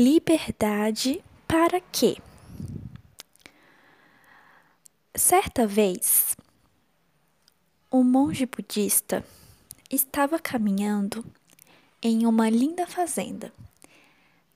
Liberdade 0.00 1.24
para 1.48 1.80
quê? 1.80 2.18
Certa 5.12 5.66
vez, 5.66 6.36
um 7.90 8.04
monge 8.04 8.46
budista 8.46 9.24
estava 9.90 10.38
caminhando 10.38 11.24
em 12.00 12.26
uma 12.26 12.48
linda 12.48 12.86
fazenda. 12.86 13.52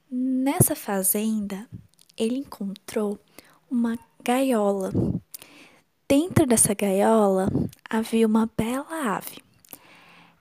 Nessa 0.08 0.76
fazenda, 0.76 1.68
ele 2.16 2.38
encontrou 2.38 3.18
uma 3.68 3.98
gaiola. 4.22 4.92
Dentro 6.06 6.46
dessa 6.46 6.72
gaiola 6.72 7.48
havia 7.90 8.28
uma 8.28 8.48
bela 8.56 9.16
ave. 9.16 9.42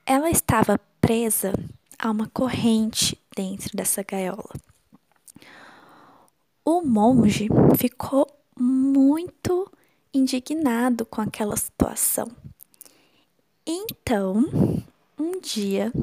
Ela 0.05 0.29
estava 0.29 0.79
presa 1.01 1.53
a 1.97 2.11
uma 2.11 2.27
corrente 2.27 3.19
dentro 3.35 3.75
dessa 3.75 4.03
gaiola. 4.03 4.70
O 6.81 6.83
monge 6.83 7.47
ficou 7.77 8.27
muito 8.59 9.71
indignado 10.11 11.05
com 11.05 11.21
aquela 11.21 11.55
situação. 11.55 12.27
Então, 13.63 14.43
um 15.15 15.39
dia, 15.39 15.93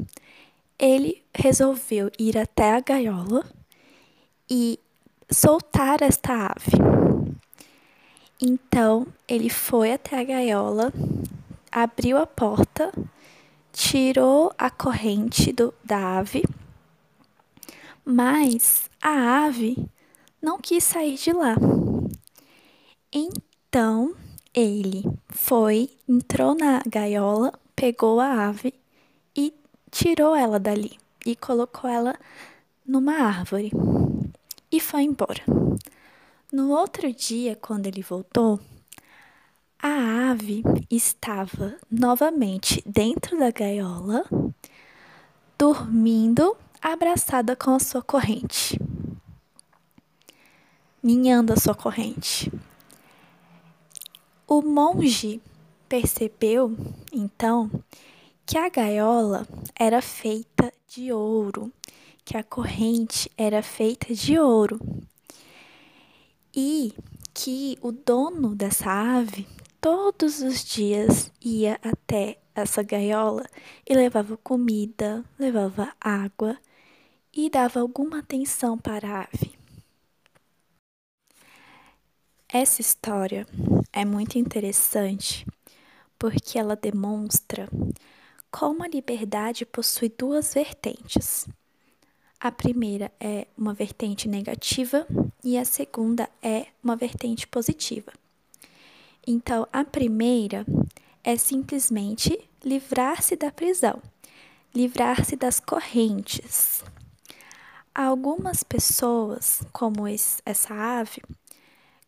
ele 0.79 1.21
resolveu 1.35 2.09
ir 2.17 2.37
até 2.37 2.71
a 2.71 2.79
gaiola 2.79 3.45
e 4.49 4.79
soltar 5.29 6.01
esta 6.01 6.47
ave. 6.53 6.77
Então, 8.41 9.05
ele 9.27 9.49
foi 9.49 9.91
até 9.91 10.17
a 10.17 10.23
gaiola, 10.23 10.93
abriu 11.69 12.17
a 12.17 12.25
porta, 12.25 12.93
tirou 13.73 14.53
a 14.57 14.69
corrente 14.69 15.51
do, 15.51 15.73
da 15.83 16.19
ave, 16.19 16.45
mas 18.05 18.89
a 19.01 19.43
ave 19.43 19.75
não 20.41 20.59
quis 20.59 20.83
sair 20.83 21.15
de 21.15 21.31
lá. 21.31 21.55
Então, 23.11 24.15
ele 24.53 25.03
foi, 25.29 25.89
entrou 26.07 26.55
na 26.55 26.81
gaiola, 26.87 27.53
pegou 27.75 28.19
a 28.19 28.47
ave 28.47 28.73
e 29.35 29.53
tirou 29.91 30.35
ela 30.35 30.59
dali 30.59 30.97
e 31.25 31.35
colocou 31.35 31.89
ela 31.89 32.15
numa 32.85 33.13
árvore 33.13 33.71
e 34.71 34.79
foi 34.79 35.03
embora. 35.03 35.43
No 36.51 36.71
outro 36.71 37.13
dia, 37.13 37.55
quando 37.55 37.85
ele 37.87 38.01
voltou, 38.01 38.59
a 39.81 40.31
ave 40.31 40.63
estava 40.89 41.75
novamente 41.89 42.83
dentro 42.85 43.37
da 43.37 43.51
gaiola, 43.51 44.25
dormindo 45.57 46.55
abraçada 46.81 47.55
com 47.55 47.75
a 47.75 47.79
sua 47.79 48.01
corrente, 48.01 48.79
ninhando 51.01 51.53
a 51.53 51.57
sua 51.57 51.75
corrente. 51.75 52.51
O 54.47 54.61
monge 54.61 55.41
percebeu, 55.87 56.75
então, 57.11 57.69
que 58.45 58.57
a 58.57 58.69
gaiola 58.69 59.47
era 59.77 60.01
feita 60.01 60.73
de 60.87 61.11
ouro, 61.11 61.71
que 62.25 62.35
a 62.35 62.43
corrente 62.43 63.31
era 63.37 63.61
feita 63.61 64.13
de 64.13 64.39
ouro 64.39 64.79
e 66.55 66.93
que 67.33 67.77
o 67.81 67.91
dono 67.91 68.55
dessa 68.55 68.91
ave 68.91 69.47
todos 69.79 70.41
os 70.41 70.63
dias 70.63 71.31
ia 71.41 71.79
até 71.83 72.39
essa 72.53 72.83
gaiola 72.83 73.45
e 73.87 73.93
levava 73.93 74.35
comida, 74.37 75.23
levava 75.37 75.93
água 76.01 76.57
e 77.33 77.49
dava 77.49 77.79
alguma 77.79 78.19
atenção 78.19 78.77
para 78.77 79.07
a 79.07 79.21
ave. 79.21 79.58
Essa 82.51 82.81
história 82.81 83.45
é 83.93 84.03
muito 84.03 84.39
interessante 84.39 85.45
porque 86.17 86.57
ela 86.57 86.75
demonstra 86.75 87.69
como 88.49 88.83
a 88.83 88.87
liberdade 88.87 89.67
possui 89.67 90.09
duas 90.09 90.55
vertentes. 90.55 91.47
A 92.39 92.51
primeira 92.51 93.11
é 93.19 93.45
uma 93.55 93.71
vertente 93.71 94.27
negativa 94.27 95.05
e 95.43 95.59
a 95.59 95.63
segunda 95.63 96.27
é 96.41 96.65
uma 96.83 96.95
vertente 96.95 97.47
positiva. 97.47 98.11
Então, 99.27 99.67
a 99.71 99.85
primeira 99.85 100.65
é 101.23 101.37
simplesmente 101.37 102.49
livrar-se 102.65 103.35
da 103.35 103.51
prisão, 103.51 104.01
livrar-se 104.73 105.35
das 105.35 105.59
correntes. 105.59 106.83
Algumas 107.93 108.63
pessoas, 108.63 109.61
como 109.71 110.05
essa 110.07 110.73
ave, 110.73 111.21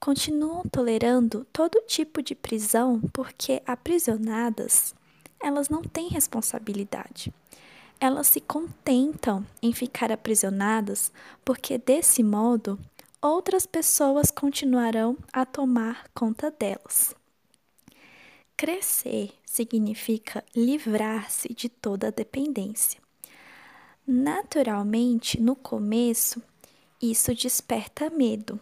continuam 0.02 0.64
tolerando 0.64 1.46
todo 1.54 1.84
tipo 1.86 2.24
de 2.24 2.34
prisão 2.34 3.00
porque 3.14 3.62
aprisionadas, 3.68 4.96
elas 5.40 5.70
não 5.70 5.84
têm 5.84 6.10
responsabilidade. 6.10 7.32
Elas 8.00 8.26
se 8.26 8.42
contentam 8.42 9.46
em 9.62 9.72
ficar 9.72 10.12
aprisionadas 10.12 11.12
porque 11.46 11.78
desse 11.78 12.24
modo 12.24 12.80
outras 13.22 13.68
pessoas 13.68 14.32
continuarão 14.32 15.16
a 15.32 15.46
tomar 15.46 16.10
conta 16.16 16.50
delas. 16.50 17.16
Crescer 18.58 19.32
significa 19.46 20.44
livrar-se 20.56 21.54
de 21.54 21.70
toda 21.70 22.12
dependência. 22.12 23.00
Naturalmente, 24.08 25.40
no 25.40 25.56
começo, 25.56 26.42
isso 27.00 27.36
desperta 27.36 28.10
medo 28.10 28.60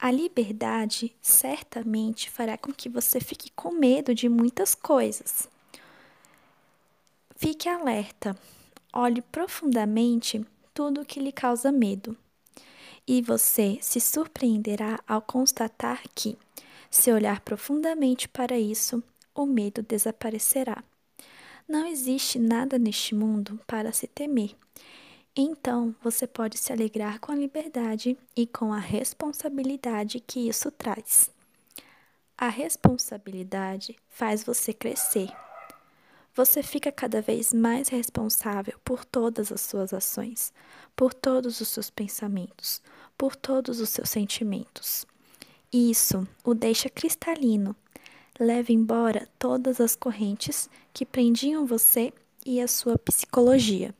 a 0.00 0.10
liberdade 0.10 1.14
certamente 1.20 2.30
fará 2.30 2.56
com 2.56 2.72
que 2.72 2.88
você 2.88 3.20
fique 3.20 3.50
com 3.50 3.70
medo 3.70 4.14
de 4.14 4.30
muitas 4.30 4.74
coisas. 4.74 5.46
Fique 7.36 7.68
alerta, 7.68 8.34
olhe 8.94 9.20
profundamente 9.20 10.44
tudo 10.72 11.02
o 11.02 11.04
que 11.04 11.20
lhe 11.20 11.30
causa 11.30 11.70
medo. 11.70 12.16
E 13.06 13.20
você 13.20 13.78
se 13.82 14.00
surpreenderá 14.00 14.98
ao 15.06 15.20
constatar 15.20 16.02
que, 16.14 16.38
se 16.90 17.12
olhar 17.12 17.40
profundamente 17.40 18.26
para 18.26 18.58
isso, 18.58 19.02
o 19.34 19.44
medo 19.44 19.82
desaparecerá. 19.82 20.82
Não 21.68 21.86
existe 21.86 22.38
nada 22.38 22.78
neste 22.78 23.14
mundo 23.14 23.60
para 23.66 23.92
se 23.92 24.06
temer 24.06 24.56
então 25.34 25.94
você 26.02 26.26
pode 26.26 26.58
se 26.58 26.72
alegrar 26.72 27.20
com 27.20 27.30
a 27.30 27.36
liberdade 27.36 28.18
e 28.36 28.46
com 28.46 28.72
a 28.72 28.78
responsabilidade 28.78 30.20
que 30.20 30.48
isso 30.48 30.70
traz. 30.70 31.30
A 32.36 32.48
responsabilidade 32.48 33.96
faz 34.08 34.42
você 34.42 34.72
crescer. 34.72 35.30
Você 36.34 36.62
fica 36.62 36.90
cada 36.90 37.20
vez 37.20 37.52
mais 37.52 37.88
responsável 37.88 38.78
por 38.84 39.04
todas 39.04 39.52
as 39.52 39.60
suas 39.60 39.92
ações, 39.92 40.52
por 40.96 41.12
todos 41.12 41.60
os 41.60 41.68
seus 41.68 41.90
pensamentos, 41.90 42.80
por 43.16 43.36
todos 43.36 43.80
os 43.80 43.90
seus 43.90 44.08
sentimentos. 44.08 45.06
Isso 45.72 46.26
o 46.42 46.54
deixa 46.54 46.88
cristalino. 46.88 47.76
Leva 48.38 48.72
embora 48.72 49.28
todas 49.38 49.80
as 49.80 49.94
correntes 49.94 50.70
que 50.94 51.04
prendiam 51.04 51.66
você 51.66 52.12
e 52.44 52.60
a 52.60 52.66
sua 52.66 52.98
psicologia. 52.98 53.94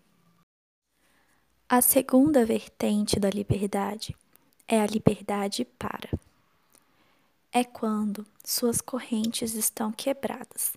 A 1.73 1.81
segunda 1.81 2.45
vertente 2.45 3.21
da 3.21 3.31
liberdade 3.31 4.17
é 4.67 4.81
a 4.81 4.87
liberdade 4.87 5.65
para. 5.65 6.11
É 7.53 7.63
quando 7.63 8.27
suas 8.45 8.81
correntes 8.81 9.55
estão 9.55 9.93
quebradas. 9.93 10.73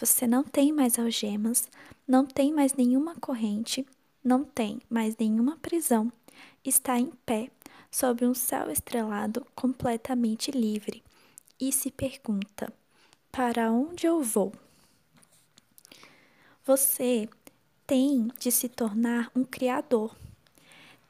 Você 0.00 0.26
não 0.26 0.42
tem 0.42 0.72
mais 0.72 0.98
algemas, 0.98 1.68
não 2.06 2.24
tem 2.24 2.50
mais 2.50 2.72
nenhuma 2.72 3.14
corrente, 3.16 3.86
não 4.24 4.42
tem 4.42 4.80
mais 4.88 5.14
nenhuma 5.18 5.58
prisão. 5.58 6.10
Está 6.64 6.98
em 6.98 7.12
pé 7.26 7.50
sobre 7.90 8.24
um 8.24 8.32
céu 8.32 8.70
estrelado 8.70 9.46
completamente 9.54 10.50
livre 10.50 11.04
e 11.60 11.70
se 11.70 11.90
pergunta: 11.90 12.72
para 13.30 13.70
onde 13.70 14.06
eu 14.06 14.22
vou? 14.22 14.54
Você 16.64 17.28
tem 17.86 18.28
de 18.38 18.50
se 18.50 18.70
tornar 18.70 19.30
um 19.36 19.44
criador 19.44 20.16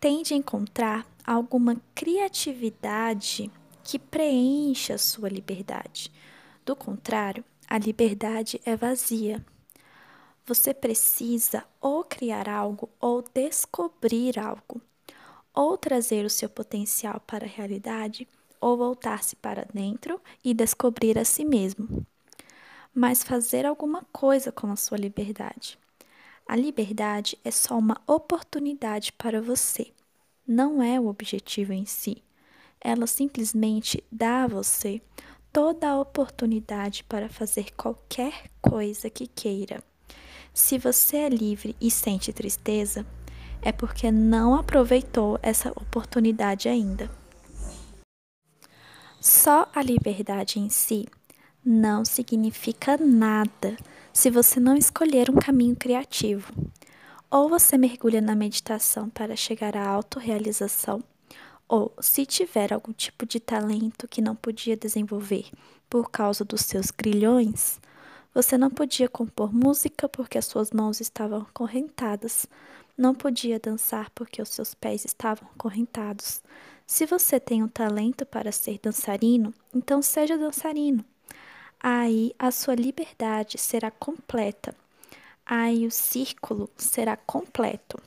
tende 0.00 0.34
a 0.34 0.36
encontrar 0.36 1.06
alguma 1.24 1.76
criatividade 1.94 3.50
que 3.82 3.98
preencha 3.98 4.94
a 4.94 4.98
sua 4.98 5.28
liberdade. 5.28 6.12
Do 6.64 6.76
contrário, 6.76 7.44
a 7.68 7.78
liberdade 7.78 8.60
é 8.64 8.76
vazia. 8.76 9.44
Você 10.46 10.72
precisa 10.72 11.64
ou 11.80 12.04
criar 12.04 12.48
algo 12.48 12.88
ou 13.00 13.22
descobrir 13.22 14.38
algo, 14.38 14.80
ou 15.52 15.76
trazer 15.76 16.24
o 16.24 16.30
seu 16.30 16.48
potencial 16.48 17.20
para 17.26 17.44
a 17.44 17.48
realidade, 17.48 18.26
ou 18.60 18.76
voltar-se 18.76 19.36
para 19.36 19.66
dentro 19.72 20.20
e 20.44 20.54
descobrir 20.54 21.18
a 21.18 21.24
si 21.24 21.44
mesmo. 21.44 22.06
Mas 22.94 23.22
fazer 23.22 23.66
alguma 23.66 24.04
coisa 24.12 24.50
com 24.50 24.70
a 24.72 24.76
sua 24.76 24.96
liberdade. 24.96 25.78
A 26.48 26.56
liberdade 26.56 27.38
é 27.44 27.50
só 27.50 27.76
uma 27.76 28.00
oportunidade 28.06 29.12
para 29.12 29.42
você. 29.42 29.92
não 30.46 30.82
é 30.82 30.98
o 30.98 31.08
objetivo 31.08 31.74
em 31.74 31.84
si. 31.84 32.24
Ela 32.80 33.06
simplesmente 33.06 34.02
dá 34.10 34.44
a 34.44 34.46
você 34.46 35.02
toda 35.52 35.90
a 35.90 36.00
oportunidade 36.00 37.04
para 37.04 37.28
fazer 37.28 37.74
qualquer 37.74 38.44
coisa 38.62 39.10
que 39.10 39.26
queira. 39.26 39.84
Se 40.54 40.78
você 40.78 41.18
é 41.18 41.28
livre 41.28 41.76
e 41.78 41.90
sente 41.90 42.32
tristeza, 42.32 43.04
é 43.60 43.70
porque 43.70 44.10
não 44.10 44.54
aproveitou 44.54 45.38
essa 45.42 45.68
oportunidade 45.72 46.66
ainda. 46.66 47.10
Só 49.20 49.68
a 49.74 49.82
liberdade 49.82 50.58
em 50.58 50.70
si 50.70 51.06
não 51.62 52.06
significa 52.06 52.96
nada 52.96 53.76
se 54.18 54.30
você 54.30 54.58
não 54.58 54.76
escolher 54.76 55.30
um 55.30 55.36
caminho 55.36 55.76
criativo. 55.76 56.52
Ou 57.30 57.48
você 57.48 57.78
mergulha 57.78 58.20
na 58.20 58.34
meditação 58.34 59.08
para 59.08 59.36
chegar 59.36 59.76
à 59.76 59.86
autorrealização, 59.86 61.00
ou 61.68 61.94
se 62.00 62.26
tiver 62.26 62.72
algum 62.72 62.92
tipo 62.92 63.24
de 63.24 63.38
talento 63.38 64.08
que 64.08 64.20
não 64.20 64.34
podia 64.34 64.76
desenvolver 64.76 65.48
por 65.88 66.10
causa 66.10 66.44
dos 66.44 66.62
seus 66.62 66.90
grilhões, 66.90 67.80
você 68.34 68.58
não 68.58 68.70
podia 68.70 69.08
compor 69.08 69.54
música 69.54 70.08
porque 70.08 70.36
as 70.36 70.46
suas 70.46 70.72
mãos 70.72 71.00
estavam 71.00 71.42
acorrentadas, 71.42 72.44
não 72.96 73.14
podia 73.14 73.60
dançar 73.60 74.10
porque 74.16 74.42
os 74.42 74.48
seus 74.48 74.74
pés 74.74 75.04
estavam 75.04 75.48
acorrentados. 75.54 76.42
Se 76.84 77.06
você 77.06 77.38
tem 77.38 77.62
um 77.62 77.68
talento 77.68 78.26
para 78.26 78.50
ser 78.50 78.80
dançarino, 78.82 79.54
então 79.72 80.02
seja 80.02 80.36
dançarino. 80.36 81.04
Aí 81.80 82.34
a 82.38 82.50
sua 82.50 82.74
liberdade 82.74 83.56
será 83.58 83.90
completa. 83.90 84.74
Aí 85.46 85.86
o 85.86 85.90
círculo 85.90 86.68
será 86.76 87.16
completo. 87.16 88.00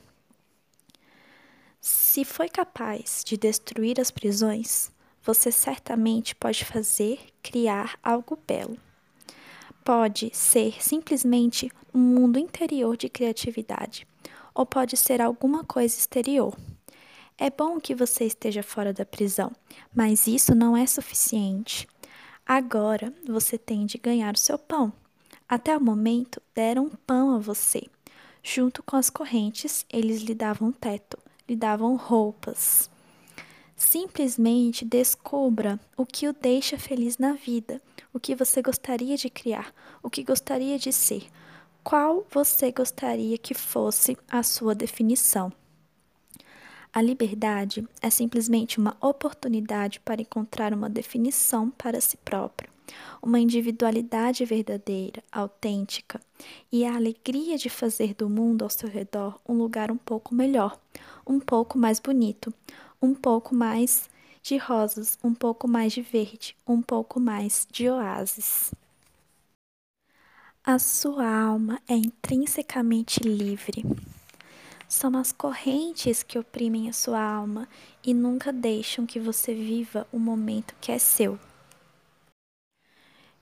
Se 1.80 2.24
foi 2.24 2.48
capaz 2.48 3.22
de 3.24 3.36
destruir 3.36 4.00
as 4.00 4.10
prisões, 4.10 4.92
você 5.24 5.50
certamente 5.50 6.34
pode 6.34 6.64
fazer, 6.64 7.18
criar 7.42 7.98
algo 8.02 8.38
belo. 8.46 8.76
Pode 9.84 10.30
ser 10.32 10.80
simplesmente 10.80 11.70
um 11.92 11.98
mundo 11.98 12.38
interior 12.38 12.96
de 12.96 13.08
criatividade, 13.08 14.06
ou 14.54 14.64
pode 14.64 14.96
ser 14.96 15.20
alguma 15.20 15.64
coisa 15.64 15.96
exterior. 15.96 16.56
É 17.36 17.50
bom 17.50 17.80
que 17.80 17.94
você 17.94 18.24
esteja 18.24 18.62
fora 18.62 18.92
da 18.92 19.04
prisão, 19.04 19.50
mas 19.92 20.28
isso 20.28 20.54
não 20.54 20.76
é 20.76 20.86
suficiente. 20.86 21.88
Agora 22.46 23.12
você 23.26 23.56
tem 23.56 23.86
de 23.86 23.98
ganhar 23.98 24.34
o 24.34 24.38
seu 24.38 24.58
pão. 24.58 24.92
Até 25.48 25.76
o 25.76 25.80
momento 25.80 26.40
deram 26.54 26.90
pão 27.06 27.34
a 27.34 27.38
você. 27.38 27.88
Junto 28.42 28.82
com 28.82 28.96
as 28.96 29.10
correntes, 29.10 29.86
eles 29.90 30.22
lhe 30.22 30.34
davam 30.34 30.72
teto 30.72 31.18
lhe 31.48 31.56
davam 31.56 31.96
roupas. 31.96 32.90
Simplesmente 33.76 34.84
descubra 34.84 35.78
o 35.96 36.06
que 36.06 36.28
o 36.28 36.32
deixa 36.32 36.78
feliz 36.78 37.18
na 37.18 37.32
vida, 37.32 37.80
o 38.12 38.20
que 38.20 38.34
você 38.34 38.62
gostaria 38.62 39.16
de 39.16 39.28
criar, 39.28 39.74
o 40.02 40.08
que 40.08 40.22
gostaria 40.22 40.78
de 40.78 40.92
ser, 40.92 41.28
qual 41.82 42.26
você 42.30 42.70
gostaria 42.70 43.36
que 43.36 43.54
fosse 43.54 44.16
a 44.30 44.42
sua 44.42 44.74
definição. 44.74 45.52
A 46.94 47.00
liberdade 47.00 47.88
é 48.02 48.10
simplesmente 48.10 48.78
uma 48.78 48.94
oportunidade 49.00 49.98
para 50.00 50.20
encontrar 50.20 50.74
uma 50.74 50.90
definição 50.90 51.70
para 51.70 52.02
si 52.02 52.18
próprio, 52.18 52.70
uma 53.22 53.40
individualidade 53.40 54.44
verdadeira, 54.44 55.24
autêntica, 55.32 56.20
e 56.70 56.84
a 56.84 56.94
alegria 56.94 57.56
de 57.56 57.70
fazer 57.70 58.12
do 58.12 58.28
mundo 58.28 58.62
ao 58.62 58.68
seu 58.68 58.90
redor 58.90 59.40
um 59.48 59.54
lugar 59.54 59.90
um 59.90 59.96
pouco 59.96 60.34
melhor, 60.34 60.78
um 61.26 61.40
pouco 61.40 61.78
mais 61.78 61.98
bonito, 61.98 62.52
um 63.00 63.14
pouco 63.14 63.54
mais 63.54 64.10
de 64.42 64.58
rosas, 64.58 65.18
um 65.24 65.32
pouco 65.32 65.66
mais 65.66 65.94
de 65.94 66.02
verde, 66.02 66.54
um 66.66 66.82
pouco 66.82 67.18
mais 67.18 67.66
de 67.72 67.88
oásis. 67.88 68.70
A 70.62 70.78
sua 70.78 71.26
alma 71.26 71.80
é 71.88 71.94
intrinsecamente 71.94 73.20
livre. 73.20 73.82
São 74.92 75.16
as 75.16 75.32
correntes 75.32 76.22
que 76.22 76.38
oprimem 76.38 76.86
a 76.86 76.92
sua 76.92 77.18
alma 77.18 77.66
e 78.04 78.12
nunca 78.12 78.52
deixam 78.52 79.06
que 79.06 79.18
você 79.18 79.54
viva 79.54 80.06
o 80.12 80.18
momento 80.18 80.74
que 80.82 80.92
é 80.92 80.98
seu. 80.98 81.40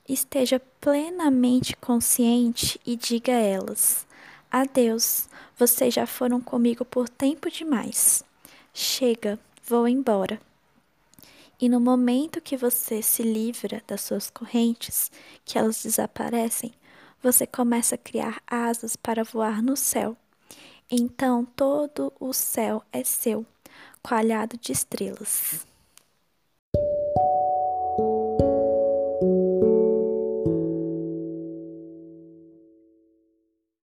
Esteja 0.07 0.61
plenamente 0.79 1.75
consciente 1.75 2.79
e 2.85 2.95
diga 2.95 3.33
a 3.33 3.41
elas: 3.41 4.07
Adeus, 4.49 5.27
vocês 5.57 5.93
já 5.93 6.07
foram 6.07 6.39
comigo 6.39 6.85
por 6.85 7.09
tempo 7.09 7.51
demais. 7.51 8.23
Chega, 8.73 9.37
vou 9.67 9.89
embora. 9.89 10.39
E 11.59 11.67
no 11.67 11.81
momento 11.81 12.39
que 12.39 12.55
você 12.55 13.01
se 13.01 13.23
livra 13.23 13.83
das 13.85 13.99
suas 13.99 14.29
correntes, 14.29 15.11
que 15.43 15.57
elas 15.57 15.83
desaparecem, 15.83 16.71
você 17.21 17.45
começa 17.45 17.95
a 17.95 17.97
criar 17.97 18.41
asas 18.47 18.95
para 18.95 19.25
voar 19.25 19.61
no 19.61 19.75
céu. 19.75 20.15
Então 20.93 21.45
todo 21.45 22.11
o 22.19 22.33
céu 22.33 22.83
é 22.91 23.01
seu, 23.01 23.45
coalhado 24.03 24.57
de 24.57 24.73
estrelas. 24.73 25.65